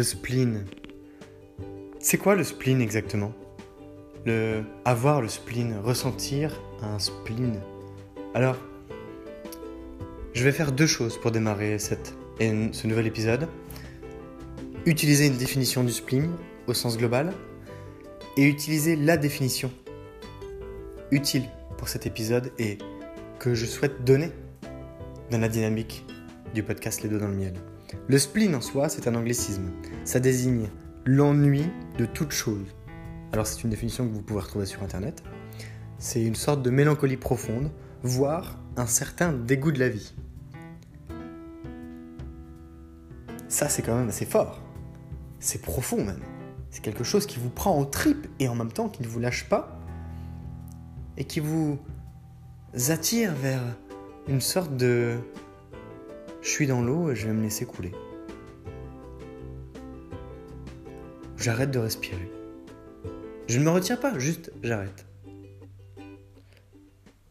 [0.00, 0.64] Le spleen.
[1.98, 3.34] C'est quoi le spleen exactement?
[4.24, 7.60] Le avoir le spleen, ressentir un spleen.
[8.32, 8.56] Alors,
[10.32, 13.46] je vais faire deux choses pour démarrer cette, ce nouvel épisode.
[14.86, 16.32] Utiliser une définition du spleen
[16.66, 17.34] au sens global
[18.38, 19.70] et utiliser la définition
[21.10, 21.44] utile
[21.76, 22.78] pour cet épisode et
[23.38, 24.30] que je souhaite donner
[25.30, 26.06] dans la dynamique
[26.54, 27.52] du podcast Les Deux dans le Miel.
[28.08, 29.70] Le spleen en soi, c'est un anglicisme.
[30.04, 30.68] Ça désigne
[31.04, 31.64] l'ennui
[31.98, 32.66] de toute chose.
[33.32, 35.22] Alors c'est une définition que vous pouvez retrouver sur Internet.
[35.98, 37.70] C'est une sorte de mélancolie profonde,
[38.02, 40.14] voire un certain dégoût de la vie.
[43.48, 44.62] Ça, c'est quand même assez fort.
[45.40, 46.22] C'est profond même.
[46.70, 49.18] C'est quelque chose qui vous prend en tripes et en même temps qui ne vous
[49.18, 49.80] lâche pas
[51.16, 51.78] et qui vous
[52.88, 53.60] attire vers
[54.28, 55.18] une sorte de
[56.42, 57.92] je suis dans l'eau et je vais me laisser couler.
[61.36, 62.30] J'arrête de respirer.
[63.46, 65.06] Je ne me retiens pas, juste j'arrête.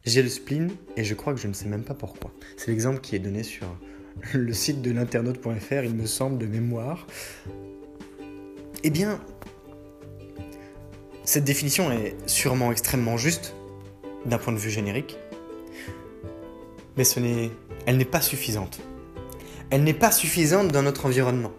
[0.04, 2.32] J'ai le spleen et je crois que je ne sais même pas pourquoi.
[2.56, 3.66] C'est l'exemple qui est donné sur
[4.34, 7.06] le site de l'internaute.fr, il me semble, de mémoire.
[8.82, 9.20] Eh bien,
[11.24, 13.54] cette définition est sûrement extrêmement juste
[14.26, 15.16] d'un point de vue générique,
[16.96, 17.50] mais ce n'est,
[17.86, 18.80] elle n'est pas suffisante
[19.70, 21.52] elle n'est pas suffisante dans notre environnement.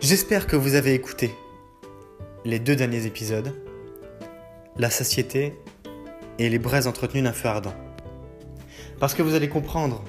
[0.00, 1.34] J'espère que vous avez écouté
[2.46, 3.54] les deux derniers épisodes,
[4.78, 5.54] la satiété
[6.38, 7.74] et les braises entretenues d'un feu ardent.
[8.98, 10.02] Parce que vous allez comprendre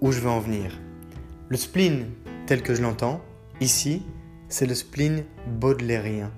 [0.00, 0.80] où je veux en venir.
[1.48, 2.06] Le spleen,
[2.46, 3.22] tel que je l'entends,
[3.60, 4.02] ici,
[4.48, 6.32] c'est le spleen baudelairien,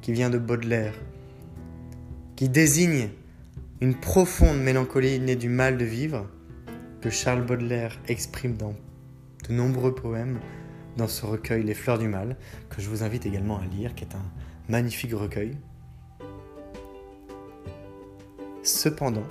[0.00, 0.94] qui vient de Baudelaire,
[2.34, 3.10] qui désigne
[3.80, 6.26] une profonde mélancolie née du mal de vivre,
[7.02, 8.74] que Charles Baudelaire exprime dans
[9.48, 10.38] de nombreux poèmes
[10.96, 12.36] dans ce recueil Les Fleurs du Mal,
[12.70, 14.22] que je vous invite également à lire, qui est un
[14.68, 15.56] magnifique recueil.
[18.62, 19.26] Cependant,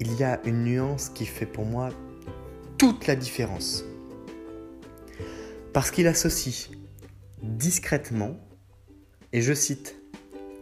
[0.00, 1.90] il y a une nuance qui fait pour moi
[2.76, 3.84] toute la différence.
[5.72, 6.70] Parce qu'il associe
[7.42, 8.36] discrètement,
[9.32, 9.96] et je cite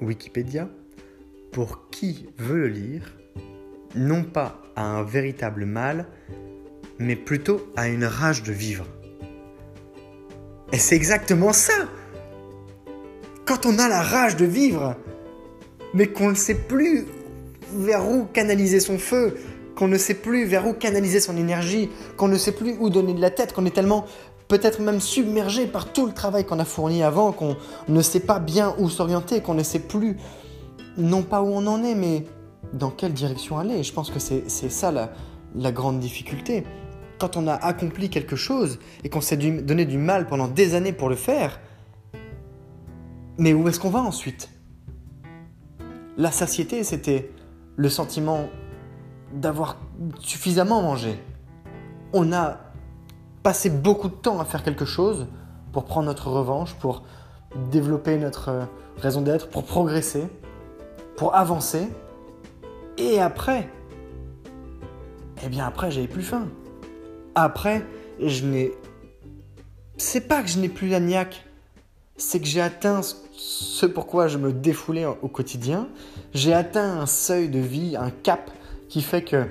[0.03, 0.69] Wikipédia,
[1.53, 3.17] pour qui veut le lire,
[3.95, 6.07] non pas à un véritable mal,
[6.99, 8.87] mais plutôt à une rage de vivre.
[10.73, 11.73] Et c'est exactement ça
[13.45, 14.97] Quand on a la rage de vivre,
[15.95, 17.07] mais qu'on ne sait plus
[17.73, 19.37] vers où canaliser son feu,
[19.77, 23.15] qu'on ne sait plus vers où canaliser son énergie, qu'on ne sait plus où donner
[23.15, 24.07] de la tête, qu'on est tellement
[24.49, 27.57] peut-être même submergé par tout le travail qu'on a fourni avant, qu'on
[27.89, 30.17] ne sait pas bien où s'orienter, qu'on ne sait plus
[30.97, 32.25] non pas où on en est, mais
[32.73, 33.83] dans quelle direction aller.
[33.83, 34.93] je pense que c'est ça
[35.55, 36.65] la, grande difficulté.
[37.19, 40.93] quand on a accompli quelque chose et qu'on s'est donné du mal pendant des années
[40.93, 41.61] pour le faire,
[43.39, 44.51] mais où est-ce qu'on va ensuite?
[46.17, 47.31] La satiété, c'était
[47.77, 48.49] le sentiment
[49.33, 49.79] d'avoir
[50.21, 51.19] suffisamment mangé.
[52.13, 52.59] On a
[53.43, 55.27] passé beaucoup de temps à faire quelque chose
[55.73, 57.03] pour prendre notre revanche, pour
[57.71, 58.65] développer notre euh,
[58.99, 60.27] raison d'être, pour progresser,
[61.17, 61.89] pour avancer.
[62.99, 63.69] Et après,
[65.45, 66.49] eh bien après, j'avais plus faim.
[67.35, 67.85] Après,
[68.21, 68.73] je n'ai.
[69.99, 71.47] C'est pas que je n'ai plus la niaque,
[72.17, 73.01] c'est que j'ai atteint
[73.33, 75.89] ce pourquoi je me défoulais au quotidien.
[76.33, 78.51] J'ai atteint un seuil de vie, un cap
[78.89, 79.45] qui fait que.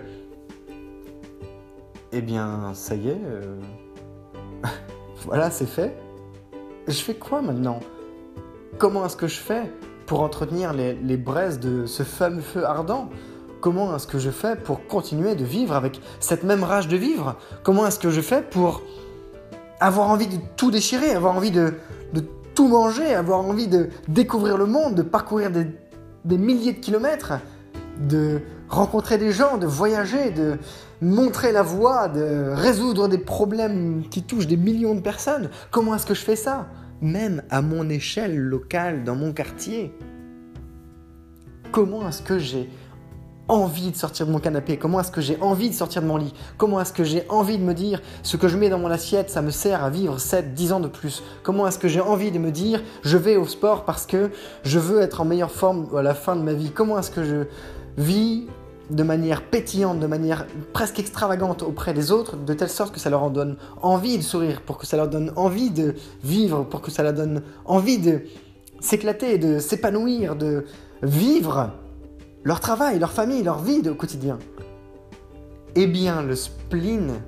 [2.11, 3.21] Eh bien, ça y est.
[3.23, 3.59] Euh,
[5.25, 5.95] voilà, c'est fait.
[6.87, 7.79] Je fais quoi maintenant?
[8.77, 9.71] Comment est-ce que je fais
[10.05, 13.09] pour entretenir les, les braises de ce fameux feu ardent?
[13.65, 17.35] Comment est-ce que je fais pour continuer de vivre avec cette même rage de vivre?
[17.63, 18.83] Comment est-ce que je fais pour
[19.79, 21.73] avoir envie de tout déchirer, avoir envie de,
[22.53, 27.39] tout manger, avoir envie de découvrir le monde, de parcourir des, milliers de kilomètres,
[28.07, 28.39] de
[28.69, 30.59] rencontrer des gens, de voyager, de
[31.01, 35.49] montrer la voie, de résoudre des problèmes qui touchent des millions de personnes?
[35.71, 36.67] Comment est-ce que je fais ça?
[37.01, 39.91] Même à mon échelle locale, dans mon quartier.
[41.71, 42.69] Comment est-ce que j'ai
[43.47, 44.77] envie de sortir de mon canapé?
[44.77, 46.33] Comment est-ce que j'ai envie de sortir de mon lit?
[46.57, 49.29] Comment est-ce que j'ai envie de me dire ce que je mets dans mon assiette,
[49.29, 51.23] ça me sert à vivre 7, 10 ans de plus?
[51.43, 54.31] Comment est-ce que j'ai envie de me dire je vais au sport parce que
[54.63, 56.71] je veux être en meilleure forme à la fin de ma vie?
[56.71, 57.45] Comment est-ce que je
[57.97, 58.45] vis
[58.89, 63.09] de manière pétillante, de manière presque extravagante auprès des autres, de telle sorte que ça
[63.09, 66.81] leur en donne envie de sourire, pour que ça leur donne envie de vivre, pour
[66.81, 68.21] que ça leur donne envie de
[68.79, 70.65] s'éclater, de s'épanouir, de
[71.01, 71.71] vivre?
[72.45, 74.37] Leur travail, leur famille, leur vie au quotidien.
[75.73, 77.19] Eh bien, le spleen,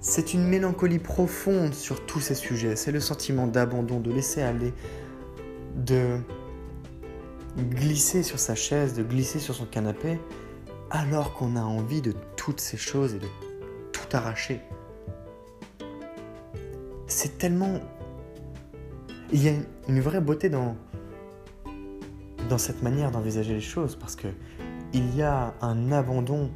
[0.00, 2.74] c'est une mélancolie profonde sur tous ces sujets.
[2.74, 4.72] C'est le sentiment d'abandon, de laisser aller,
[5.76, 6.16] de
[7.58, 10.18] glisser sur sa chaise, de glisser sur son canapé,
[10.90, 13.28] alors qu'on a envie de toutes ces choses et de
[13.92, 14.60] tout arracher.
[17.06, 17.78] C'est tellement...
[19.32, 19.52] Il y a
[19.88, 20.76] une vraie beauté dans,
[22.48, 24.28] dans cette manière d'envisager les choses parce que
[24.92, 26.50] il y a un abandon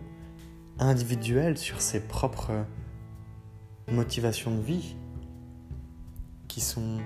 [0.79, 2.53] individuel sur ses propres
[3.91, 4.97] motivations de vie
[6.49, 6.99] qui sont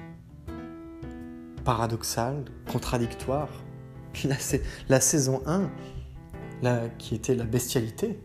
[1.65, 3.51] paradoxales, contradictoires.
[4.25, 4.35] La,
[4.89, 5.71] la saison 1,
[6.63, 8.19] là, qui était la bestialité,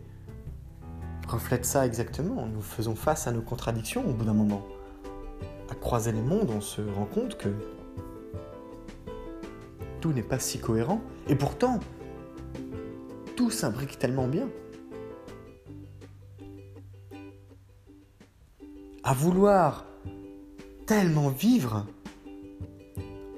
[1.28, 2.46] reflète ça exactement.
[2.46, 4.66] Nous faisons face à nos contradictions au bout d'un moment.
[5.70, 7.50] À croiser les mondes, on se rend compte que
[10.12, 11.00] n'est pas si cohérent.
[11.28, 11.80] Et pourtant,
[13.36, 14.48] tout s'imbrique tellement bien.
[19.04, 19.86] À vouloir
[20.86, 21.86] tellement vivre,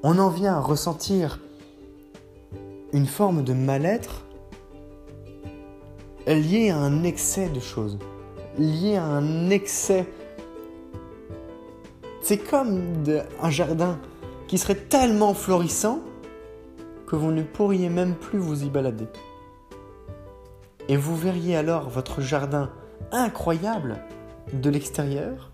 [0.03, 1.41] on en vient à ressentir
[2.93, 4.25] une forme de mal-être
[6.27, 7.99] liée à un excès de choses,
[8.59, 10.07] liée à un excès.
[12.23, 13.03] C'est comme
[13.41, 13.99] un jardin
[14.47, 16.01] qui serait tellement florissant
[17.09, 19.09] que vous ne pourriez même plus vous y balader.
[20.89, 22.71] Et vous verriez alors votre jardin
[23.13, 23.97] incroyable
[24.53, 25.51] de l'extérieur,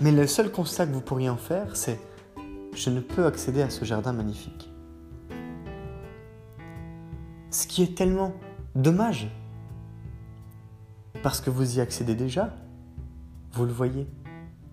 [0.00, 2.00] mais le seul constat que vous pourriez en faire, c'est
[2.74, 4.70] je ne peux accéder à ce jardin magnifique.
[7.50, 8.34] Ce qui est tellement
[8.74, 9.28] dommage,
[11.22, 12.54] parce que vous y accédez déjà,
[13.52, 14.08] vous le voyez,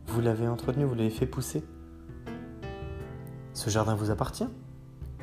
[0.08, 1.64] vous l'avez entretenu, vous l'avez fait pousser.
[3.54, 4.48] Ce jardin vous appartient.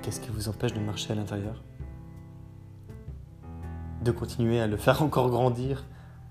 [0.02, 1.62] Qu'est-ce qui vous empêche de marcher à l'intérieur?
[4.02, 5.84] De continuer à le faire encore grandir,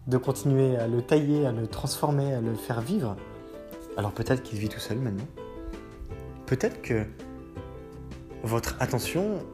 [0.07, 3.15] de continuer à le tailler, à le transformer, à le faire vivre?
[3.95, 5.27] Alors peut-être qu'il vit tout seul maintenant.
[6.47, 7.05] Peut-être que
[8.41, 9.45] votre attention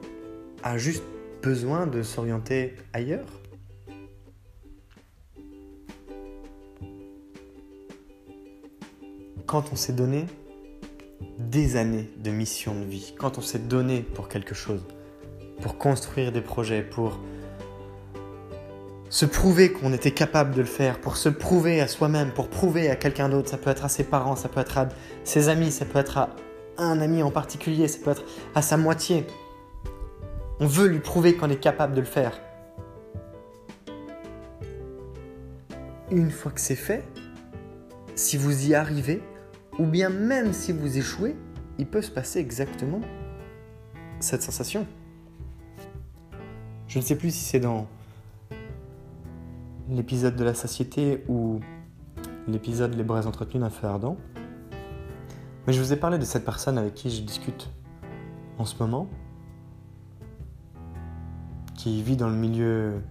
[0.64, 1.04] a juste
[1.42, 3.28] besoin de s'orienter ailleurs?
[9.46, 10.26] Quand on s'est donné
[11.56, 14.82] des années de mission de vie, quand on s'est donné pour quelque chose,
[15.62, 17.18] pour construire des projets, pour
[19.10, 22.90] se prouver qu'on était capable de le faire, pour se prouver à soi-même, pour prouver
[22.90, 24.90] à quelqu'un d'autre, ça peut être à ses parents, ça peut être à
[25.24, 26.36] ses amis, ça peut être à
[26.78, 29.26] un ami en particulier, ça peut être à sa moitié.
[30.60, 32.38] On veut lui prouver qu'on est capable de le faire.
[36.12, 37.06] Une fois que c'est fait,
[38.16, 39.24] si vous y arrivez,
[39.80, 41.34] ou bien même si vous échouez,
[41.78, 43.02] il peut se passer exactement
[44.20, 44.86] cette sensation.
[46.88, 47.88] Je ne sais plus si c'est dans
[49.90, 51.60] l'épisode de la satiété ou
[52.48, 54.18] l'épisode Les bras entretenus d'un feu ardent.
[55.68, 57.70] Mais je vous ai parlé de cette personne avec qui je discute
[58.58, 59.08] en ce moment,
[61.76, 63.02] qui vit dans le milieu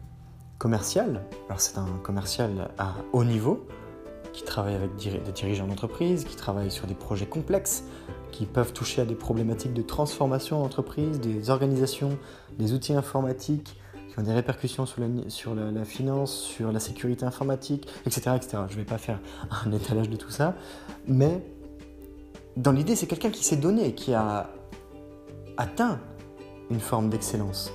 [0.59, 1.23] commercial.
[1.49, 3.67] Alors c'est un commercial à haut niveau,
[4.33, 7.85] qui travaille avec des dirigeants d'entreprise, qui travaille sur des projets complexes,
[8.35, 12.19] qui peuvent toucher à des problématiques de transformation d'entreprise, des organisations,
[12.59, 17.25] des outils informatiques, qui ont des répercussions sur la, sur la, finance, sur la sécurité
[17.25, 18.33] informatique, etc.
[18.35, 18.59] etc.
[18.69, 19.21] Je ne vais pas faire
[19.65, 20.57] un étalage de tout ça,
[21.07, 21.47] mais
[22.57, 24.51] dans l'idée, c'est quelqu'un qui s'est donné, qui a
[25.57, 26.01] atteint
[26.71, 27.71] une forme d'excellence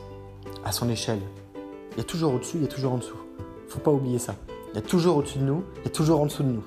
[0.65, 1.21] à son échelle.
[1.93, 3.17] Il y a toujours au-dessus, il y a toujours en dessous.
[3.39, 4.35] Il ne faut pas oublier ça.
[4.73, 6.63] Il y a toujours au-dessus de nous, il y a toujours en dessous de nous.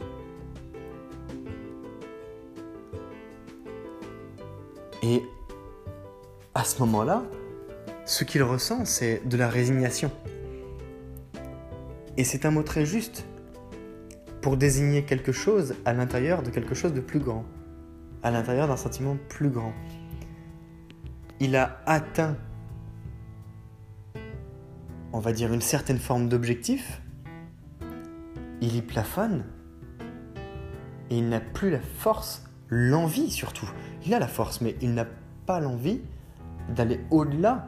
[5.02, 5.25] Et
[6.54, 7.25] à ce moment-là,
[8.04, 10.11] ce qu'il ressent, c'est de la résignation.
[12.16, 13.25] Et c'est un mot très juste
[14.42, 17.44] pour désigner quelque chose à l'intérieur de quelque chose de plus grand,
[18.23, 19.73] à l'intérieur d'un sentiment plus grand.
[21.40, 22.37] Il a atteint,
[25.12, 27.00] on va dire, une certaine forme d'objectif,
[28.61, 29.44] il y plafonne,
[31.11, 33.71] et il n'a plus la force, l'envie surtout.
[34.04, 35.06] Il a la force, mais il n'a
[35.47, 36.00] pas l'envie
[36.68, 37.66] d'aller au-delà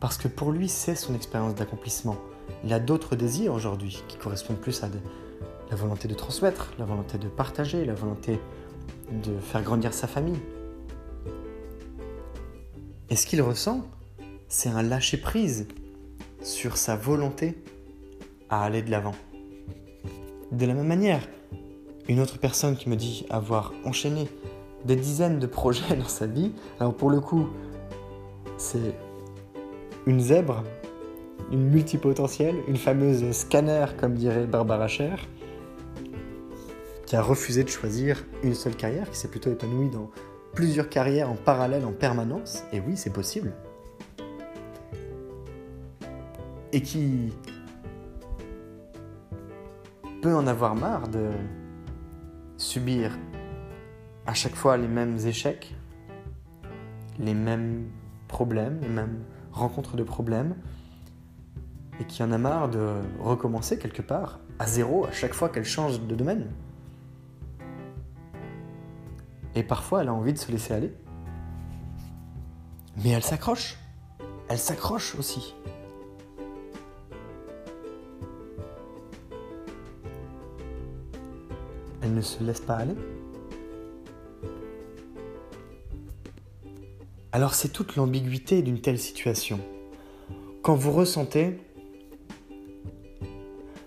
[0.00, 2.16] parce que pour lui, c'est son expérience d'accomplissement.
[2.64, 4.88] Il a d'autres désirs aujourd'hui qui correspondent plus à
[5.70, 8.40] la volonté de transmettre, la volonté de partager, la volonté
[9.10, 10.40] de faire grandir sa famille.
[13.10, 13.86] Et ce qu'il ressent,
[14.48, 15.68] c'est un lâcher-prise
[16.42, 17.62] sur sa volonté
[18.50, 19.14] à aller de l'avant.
[20.50, 21.26] De la même manière,
[22.08, 24.28] une autre personne qui me dit avoir enchaîné
[24.84, 27.48] des dizaines de projets dans sa vie, alors pour le coup,
[28.56, 28.94] c'est
[30.06, 30.62] une zèbre,
[31.50, 35.18] une multipotentielle, une fameuse scanner, comme dirait Barbara Scher,
[37.06, 40.10] qui a refusé de choisir une seule carrière, qui s'est plutôt épanouie dans
[40.54, 42.64] plusieurs carrières en parallèle, en permanence.
[42.72, 43.52] Et oui, c'est possible.
[46.72, 47.32] Et qui
[50.22, 51.30] peut en avoir marre de
[52.56, 53.10] subir
[54.26, 55.74] à chaque fois les mêmes échecs,
[57.18, 57.88] les mêmes
[58.28, 60.54] problèmes, les mêmes rencontre de problèmes
[62.00, 65.64] et qui en a marre de recommencer quelque part à zéro à chaque fois qu'elle
[65.64, 66.50] change de domaine.
[69.54, 70.94] Et parfois, elle a envie de se laisser aller.
[73.04, 73.76] Mais elle s'accroche.
[74.48, 75.54] Elle s'accroche aussi.
[82.02, 82.96] Elle ne se laisse pas aller.
[87.34, 89.58] Alors c'est toute l'ambiguïté d'une telle situation.
[90.60, 91.58] Quand vous ressentez,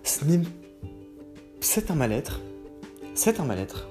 [0.02, 2.40] c'est un mal-être,
[3.14, 3.86] c'est un mal-être,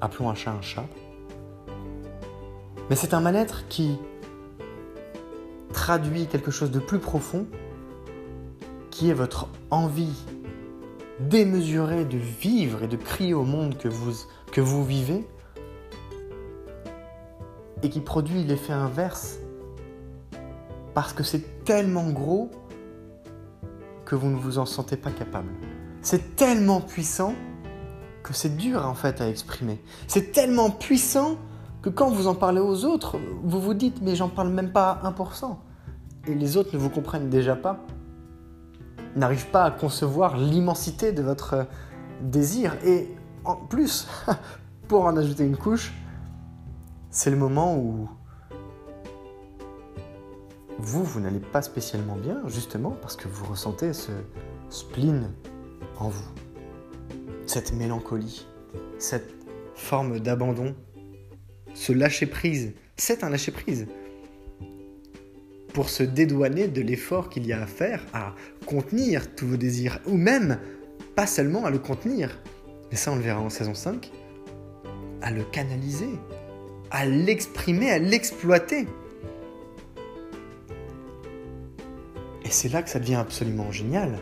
[0.00, 0.86] appelons un chat un chat,
[2.88, 3.98] mais c'est un mal-être qui
[5.72, 7.48] traduit quelque chose de plus profond,
[8.92, 10.22] qui est votre envie
[11.18, 14.12] démesurée de vivre et de crier au monde que vous,
[14.52, 15.26] que vous vivez,
[17.82, 19.38] et qui produit l'effet inverse
[20.94, 22.50] parce que c'est tellement gros
[24.04, 25.50] que vous ne vous en sentez pas capable.
[26.00, 27.34] C'est tellement puissant
[28.22, 29.82] que c'est dur en fait à exprimer.
[30.06, 31.36] C'est tellement puissant
[31.82, 34.92] que quand vous en parlez aux autres, vous vous dites mais j'en parle même pas
[35.02, 35.56] à 1%.
[36.28, 37.84] Et les autres ne vous comprennent déjà pas,
[39.14, 41.66] n'arrivent pas à concevoir l'immensité de votre
[42.20, 42.76] désir.
[42.84, 43.14] Et
[43.44, 44.08] en plus,
[44.88, 45.92] pour en ajouter une couche,
[47.16, 48.10] c'est le moment où
[50.78, 54.12] vous, vous n'allez pas spécialement bien, justement parce que vous ressentez ce
[54.68, 55.32] spleen
[55.98, 56.28] en vous,
[57.46, 58.46] cette mélancolie,
[58.98, 59.34] cette
[59.74, 60.74] forme d'abandon,
[61.72, 62.74] ce lâcher-prise.
[62.98, 63.86] C'est un lâcher-prise
[65.72, 68.34] pour se dédouaner de l'effort qu'il y a à faire à
[68.66, 70.58] contenir tous vos désirs, ou même,
[71.14, 72.38] pas seulement à le contenir,
[72.90, 74.12] mais ça on le verra en saison 5,
[75.22, 76.10] à le canaliser,
[76.90, 78.86] à l'exprimer, à l'exploiter.
[82.44, 84.18] Et c'est là que ça devient absolument génial.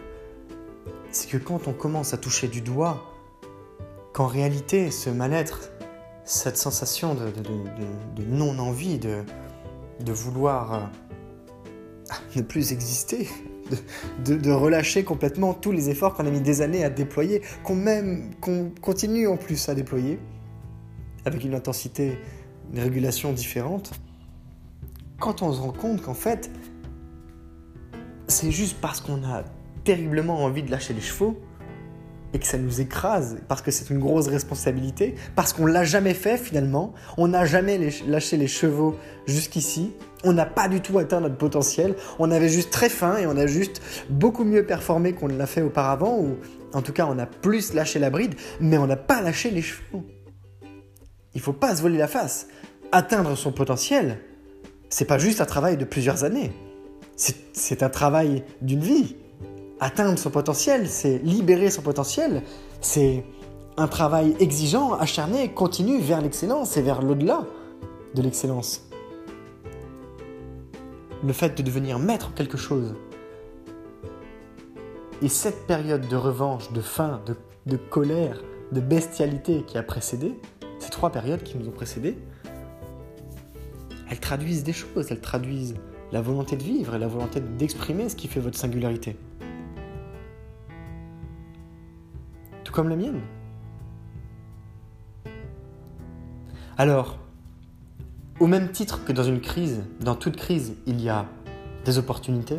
[1.11, 3.11] C'est que quand on commence à toucher du doigt
[4.14, 5.71] qu'en réalité, ce mal-être,
[6.25, 13.28] cette sensation de, non-envie, de, vouloir euh, ne plus exister,
[14.25, 18.35] de, relâcher complètement tous les efforts qu'on a mis des années à déployer, qu'on même
[18.40, 20.18] qu'on continue en plus à déployer,
[21.25, 22.18] avec une intensité
[22.75, 23.93] une régulation différente,
[25.21, 26.50] quand on se rend compte qu'en fait,
[28.26, 29.45] c'est juste parce qu'on a
[29.85, 31.40] terriblement envie de lâcher les chevaux
[32.33, 36.14] et que ça nous écrase parce que c'est une grosse responsabilité, parce qu'on l'a jamais
[36.14, 37.78] fait finalement, on n'a jamais
[38.09, 39.93] lâché les chevaux jusqu'ici,
[40.25, 43.37] on n'a pas du tout atteint notre potentiel, on avait juste très faim et on
[43.37, 46.38] a juste beaucoup mieux performé qu'on ne l'a fait auparavant, ou
[46.73, 49.62] en tout cas on a plus lâché la bride, mais on n'a pas lâché les
[49.62, 50.04] chevaux.
[51.35, 52.49] Il faut pas se voler la face.
[52.93, 54.21] Atteindre son potentiel,
[54.88, 56.53] c'est pas juste un travail de plusieurs années,
[57.17, 59.17] c'est un travail d'une vie
[59.81, 62.43] atteindre son potentiel, c'est libérer son potentiel,
[62.81, 63.25] c'est
[63.76, 67.45] un travail exigeant, acharné, continu vers l'excellence et vers l'au-delà
[68.14, 68.88] de l'excellence.
[71.23, 72.95] Le fait de devenir maître en quelque chose.
[75.23, 77.37] Et cette période de revanche, de faim, de,
[77.67, 80.38] de colère, de bestialité qui a précédé,
[80.85, 82.17] ces trois périodes qui nous ont précédés,
[84.11, 85.75] elles traduisent des choses, elles traduisent
[86.12, 89.17] la volonté de vivre et la volonté d'exprimer ce qui fait votre singularité.
[92.75, 93.21] comme la mienne.
[96.76, 97.21] Alors,
[98.41, 101.26] au même titre que dans une crise, dans toute crise, il y a
[101.85, 102.59] des opportunités,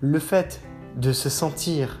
[0.00, 0.62] le fait
[0.96, 2.00] de se sentir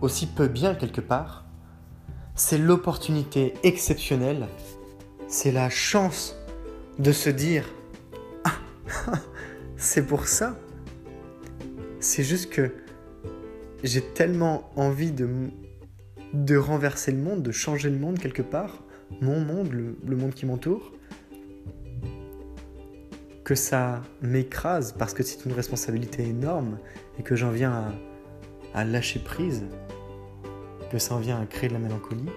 [0.00, 1.44] aussi peu bien quelque part,
[2.34, 4.46] c'est l'opportunité exceptionnelle,
[5.28, 6.36] c'est la chance
[6.98, 7.68] de se dire
[8.44, 8.54] Ah,
[9.76, 10.56] c'est pour ça.
[12.00, 12.72] C'est juste que
[13.84, 18.82] j'ai tellement envie de, renverser le monde, de changer le monde quelque part,
[19.20, 20.92] mon monde, le, monde qui m'entoure,
[23.44, 26.78] que ça m'écrase parce que c'est une responsabilité énorme
[27.18, 27.92] et que j'en viens
[28.74, 29.64] à, lâcher prise,
[30.92, 32.28] que ça en vient à créer de la mélancolie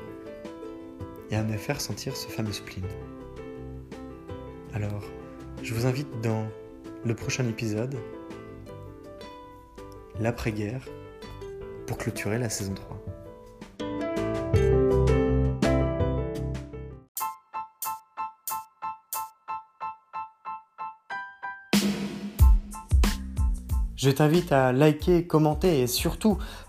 [1.30, 2.86] et à me faire sentir ce fameux spleen.
[4.74, 5.04] Alors,
[5.62, 6.48] je vous invite dans
[7.04, 7.96] le prochain épisode,
[10.22, 10.86] l'après-guerre,
[11.86, 13.06] pour clôturer la saison 3.
[23.98, 26.38] Je t'invite à liker, commenter et surtout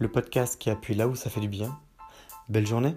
[0.00, 1.78] le podcast qui appuie là où ça fait du bien.
[2.48, 2.96] Belle journée